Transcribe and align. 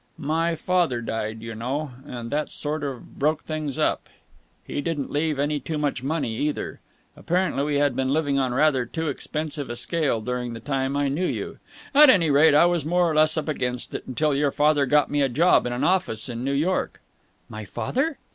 "My 0.17 0.55
father 0.55 0.99
died, 0.99 1.43
you 1.43 1.53
know, 1.53 1.91
and 2.07 2.31
that 2.31 2.49
sort 2.49 2.83
of 2.83 3.19
broke 3.19 3.43
things 3.43 3.77
up. 3.77 4.09
He 4.65 4.81
didn't 4.81 5.11
leave 5.11 5.37
any 5.37 5.59
too 5.59 5.77
much 5.77 6.01
money, 6.01 6.37
either. 6.37 6.79
Apparently 7.15 7.63
we 7.63 7.75
had 7.75 7.95
been 7.95 8.11
living 8.11 8.39
on 8.39 8.51
rather 8.51 8.83
too 8.87 9.09
expensive 9.09 9.69
a 9.69 9.75
scale 9.75 10.19
during 10.19 10.53
the 10.53 10.59
time 10.59 10.97
I 10.97 11.07
knew 11.07 11.27
you. 11.27 11.59
At 11.93 12.09
any 12.09 12.31
rate, 12.31 12.55
I 12.55 12.65
was 12.65 12.83
more 12.83 13.11
or 13.11 13.13
less 13.13 13.37
up 13.37 13.47
against 13.47 13.93
it 13.93 14.07
until 14.07 14.33
your 14.33 14.49
father 14.49 14.87
got 14.87 15.11
me 15.11 15.21
a 15.21 15.29
job 15.29 15.67
in 15.67 15.71
an 15.71 15.83
office 15.83 16.29
in 16.29 16.43
New 16.43 16.51
York." 16.53 16.99
"My 17.47 17.63
father!" 17.63 18.17